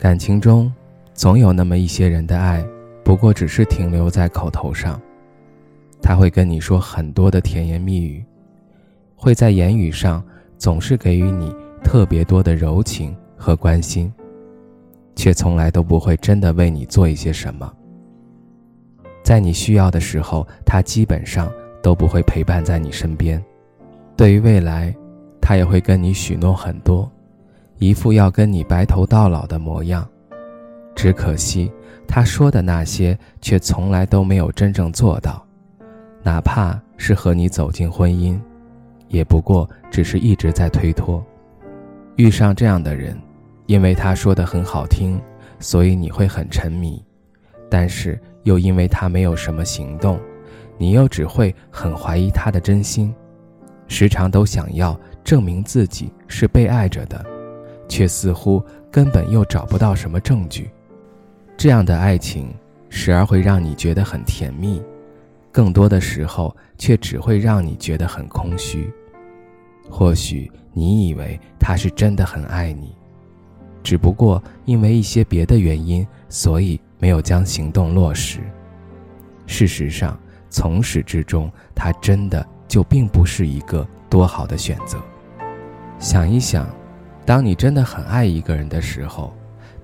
[0.00, 0.72] 感情中，
[1.12, 2.64] 总有那么一些人的爱，
[3.04, 4.98] 不过只是停留在口头上。
[6.00, 8.24] 他会跟你说很多的甜言蜜语，
[9.14, 10.24] 会在言语上
[10.56, 11.54] 总是给予你
[11.84, 14.10] 特别多的柔情和关心，
[15.14, 17.70] 却从来都不会真的为你做一些什么。
[19.22, 23.38] 在你需要的时候，他基本上都不会陪伴在你身边。
[24.16, 24.96] 对于未来，
[25.42, 27.06] 他也会跟你许诺很多。
[27.80, 30.06] 一副要跟你白头到老的模样，
[30.94, 31.72] 只可惜
[32.06, 35.42] 他说的那些却从来都没有真正做到，
[36.22, 38.38] 哪怕是和你走进婚姻，
[39.08, 41.24] 也不过只是一直在推脱。
[42.16, 43.18] 遇上这样的人，
[43.64, 45.18] 因为他说的很好听，
[45.58, 47.02] 所以你会很沉迷，
[47.70, 50.20] 但是又因为他没有什么行动，
[50.76, 53.14] 你又只会很怀疑他的真心，
[53.88, 57.24] 时常都想要证明自己是被爱着的。
[57.90, 60.70] 却似乎根本又找不到什么证据，
[61.56, 62.54] 这样的爱情
[62.88, 64.80] 时而会让你觉得很甜蜜，
[65.50, 68.88] 更多的时候却只会让你觉得很空虚。
[69.90, 72.94] 或许你以为他是真的很爱你，
[73.82, 78.38] 只不过因为一些别的原因，所以没有将行动落实。
[79.46, 80.16] 事实上，
[80.48, 84.96] 从始至终，他真的就并不是一个多好的选择。
[85.98, 86.70] 想一想。
[87.30, 89.32] 当你真的很爱一个人的时候，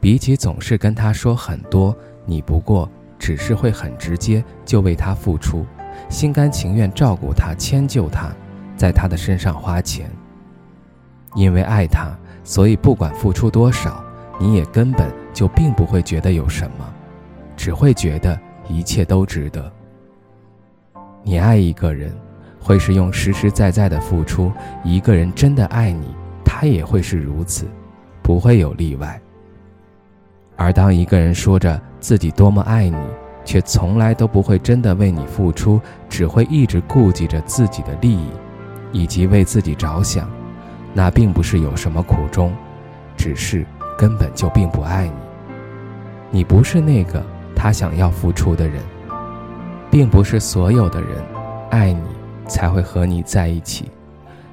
[0.00, 1.94] 比起总是跟他说很多，
[2.24, 5.66] 你不过只是会很直接就为他付出，
[6.08, 8.32] 心甘情愿照顾他、迁就他，
[8.78, 10.10] 在他的身上花钱。
[11.34, 14.02] 因为爱他，所以不管付出多少，
[14.40, 16.94] 你也根本就并不会觉得有什么，
[17.58, 18.40] 只会觉得
[18.70, 19.70] 一切都值得。
[21.22, 22.10] 你爱一个人，
[22.58, 24.50] 会是用实实在在的付出；
[24.82, 26.06] 一个人真的爱你。
[26.64, 27.66] 他也会是如此，
[28.22, 29.20] 不会有例外。
[30.56, 32.96] 而当一个人说着自己多么爱你，
[33.44, 38.30] 却从来都不会真的为你付出，只会一直顾及着自己的利益，
[38.92, 40.26] 以及为自己着想，
[40.94, 42.50] 那并不是有什么苦衷，
[43.14, 43.66] 只是
[43.98, 45.12] 根本就并不爱你。
[46.30, 47.22] 你不是那个
[47.54, 48.80] 他想要付出的人，
[49.90, 51.10] 并不是所有的人
[51.68, 52.08] 爱你
[52.48, 53.90] 才会和你在一起，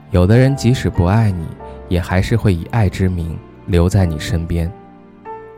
[0.09, 1.45] 有的人即使不爱你。
[1.91, 4.71] 也还是会以爱之名留在你身边，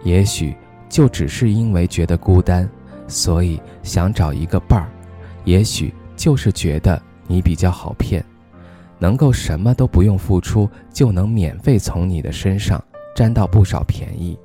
[0.02, 0.56] 也许
[0.90, 2.68] 就只是因为觉得孤单，
[3.08, 4.88] 所以想找一个伴儿；
[5.46, 8.26] 也许就是觉得你比较好骗，
[8.98, 12.84] 能够什么都不用付出就能免费从你的身上
[13.16, 14.36] 占到不少便宜。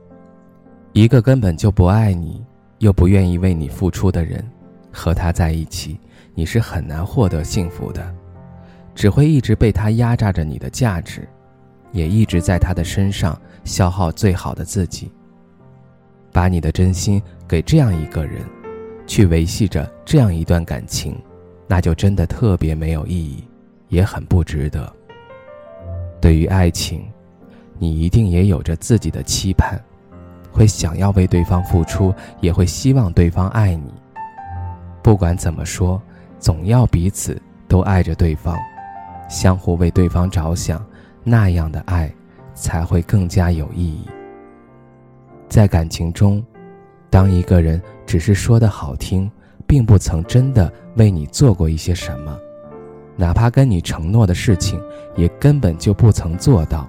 [0.93, 2.44] 一个根本就不爱你，
[2.81, 4.47] 又不愿意为你付出的人，
[4.93, 5.99] 和他在一起，
[6.34, 8.15] 你是很难获得幸福的，
[8.94, 11.26] 只会一直被他压榨着你的价值。
[11.93, 15.10] 也一直在他的身上消耗最好的自己。
[16.32, 18.43] 把你的真心给这样一个人，
[19.06, 21.19] 去维系着这样一段感情，
[21.66, 23.43] 那就真的特别没有意义，
[23.88, 24.93] 也很不值得。
[26.21, 27.03] 对于爱情，
[27.78, 29.81] 你一定也有着自己的期盼，
[30.53, 33.93] 会想要为对方付出，也会希望对方爱你。
[35.03, 36.00] 不管怎么说，
[36.38, 38.56] 总要彼此都爱着对方，
[39.28, 40.84] 相互为对方着想。
[41.25, 42.12] 那样的爱，
[42.55, 44.06] 才会更加有意义。
[45.49, 46.45] 在感情中，
[47.11, 49.31] 当一个人只是说的好听，
[49.67, 52.39] 并不曾真的为你做过一些什么，
[53.17, 54.81] 哪怕跟你承诺的事情，
[55.17, 56.88] 也根本就不曾做到。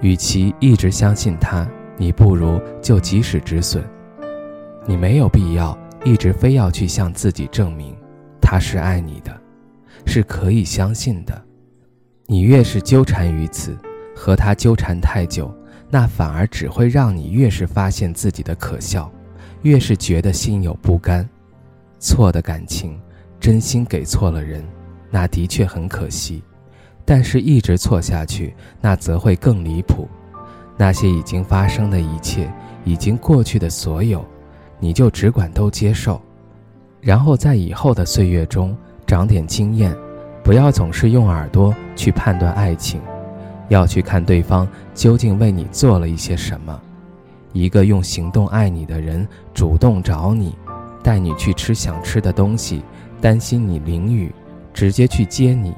[0.00, 3.82] 与其一直相信他，你不如就及时止损。
[4.86, 7.96] 你没有必要一直非要去向自己证明，
[8.40, 9.34] 他是爱你的，
[10.06, 11.43] 是可以相信的。
[12.26, 13.76] 你越是纠缠于此，
[14.16, 15.54] 和他纠缠太久，
[15.90, 19.12] 那反而只会让你越是发现自己的可笑，
[19.62, 21.28] 越是觉得心有不甘。
[21.98, 22.98] 错的感情，
[23.38, 24.64] 真心给错了人，
[25.10, 26.42] 那的确很可惜；
[27.04, 30.08] 但是一直错下去，那则会更离谱。
[30.78, 32.50] 那些已经发生的一切，
[32.84, 34.24] 已经过去的所有，
[34.80, 36.20] 你就只管都接受，
[37.02, 38.74] 然后在以后的岁月中
[39.06, 39.94] 长点经验。
[40.44, 43.00] 不要总是用耳朵去判断爱情，
[43.68, 46.78] 要去看对方究竟为你做了一些什么。
[47.54, 50.54] 一个用行动爱你的人，主动找你，
[51.02, 52.82] 带你去吃想吃的东西，
[53.22, 54.30] 担心你淋雨，
[54.74, 55.74] 直接去接你，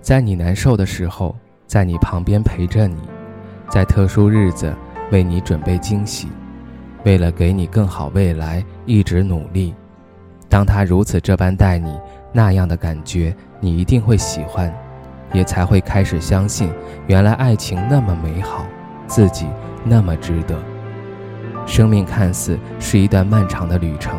[0.00, 1.34] 在你难受的时候，
[1.66, 3.00] 在你旁边陪着你，
[3.68, 4.72] 在特殊日子
[5.10, 6.28] 为你准备惊喜，
[7.04, 9.74] 为了给你更好未来一直努力。
[10.48, 11.98] 当他如此这般待你，
[12.32, 14.72] 那样的感觉你一定会喜欢，
[15.32, 16.70] 也才会开始相信，
[17.06, 18.64] 原来爱情那么美好，
[19.06, 19.46] 自己
[19.84, 20.56] 那么值得。
[21.66, 24.18] 生命看似是一段漫长的旅程，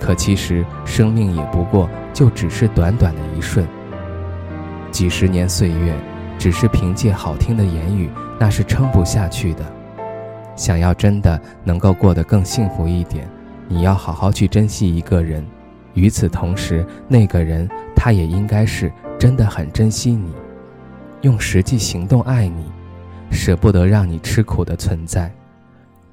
[0.00, 3.66] 可其实生命也不过就只是短短的一瞬。
[4.90, 5.94] 几十年岁月，
[6.38, 8.10] 只是凭借好听的言语，
[8.40, 9.64] 那是撑不下去的。
[10.56, 13.28] 想要真的能够过得更幸福一点，
[13.68, 15.44] 你要好好去珍惜一个人。
[15.98, 20.30] 与此同时，那个人他也应该是真的很珍惜你，
[21.22, 22.70] 用实际行动爱你，
[23.32, 25.28] 舍不得让你吃苦的存在。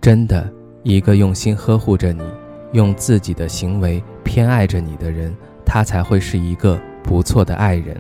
[0.02, 0.52] 真的，
[0.82, 2.24] 一个用心呵护着你，
[2.72, 5.32] 用自己的行为偏爱着你的人，
[5.64, 7.96] 他才会是一个不错的爱人。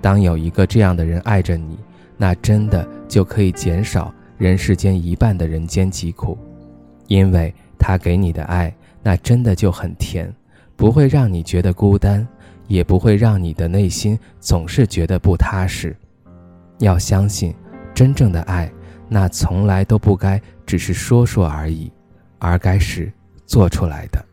[0.00, 1.78] 当有一个这样的人爱着你，
[2.16, 6.38] 那真的就可以减少人世间一半的人间疾苦，
[7.06, 10.32] 因为他给你的爱，那真的就很甜，
[10.76, 12.26] 不会让你觉得孤单，
[12.68, 15.96] 也不会让你的内心总是觉得不踏实。
[16.78, 17.54] 要相信，
[17.94, 18.70] 真正的爱。
[19.08, 21.90] 那从来都不该只是说说而已，
[22.38, 23.10] 而该是
[23.46, 24.24] 做出来的。